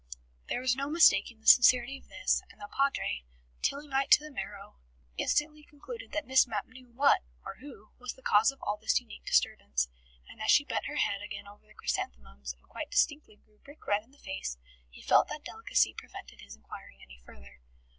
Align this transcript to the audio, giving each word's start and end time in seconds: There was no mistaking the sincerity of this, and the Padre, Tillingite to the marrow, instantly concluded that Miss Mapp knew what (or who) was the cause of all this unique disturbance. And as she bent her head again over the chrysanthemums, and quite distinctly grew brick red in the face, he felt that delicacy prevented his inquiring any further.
There 0.49 0.61
was 0.61 0.75
no 0.75 0.89
mistaking 0.89 1.41
the 1.41 1.45
sincerity 1.47 1.95
of 1.99 2.07
this, 2.09 2.41
and 2.49 2.59
the 2.59 2.67
Padre, 2.75 3.23
Tillingite 3.61 4.09
to 4.13 4.23
the 4.23 4.31
marrow, 4.31 4.77
instantly 5.15 5.61
concluded 5.63 6.11
that 6.11 6.25
Miss 6.25 6.47
Mapp 6.47 6.65
knew 6.65 6.87
what 6.91 7.21
(or 7.45 7.57
who) 7.59 7.91
was 7.99 8.13
the 8.15 8.23
cause 8.23 8.51
of 8.51 8.59
all 8.63 8.77
this 8.77 8.99
unique 8.99 9.25
disturbance. 9.27 9.89
And 10.27 10.41
as 10.41 10.49
she 10.49 10.65
bent 10.65 10.87
her 10.87 10.95
head 10.95 11.21
again 11.21 11.47
over 11.47 11.67
the 11.67 11.75
chrysanthemums, 11.75 12.51
and 12.51 12.63
quite 12.67 12.89
distinctly 12.89 13.35
grew 13.35 13.59
brick 13.63 13.85
red 13.85 14.01
in 14.01 14.09
the 14.09 14.17
face, 14.17 14.57
he 14.89 15.03
felt 15.03 15.27
that 15.27 15.45
delicacy 15.45 15.93
prevented 15.95 16.41
his 16.41 16.55
inquiring 16.55 17.03
any 17.03 17.19
further. 17.23 17.59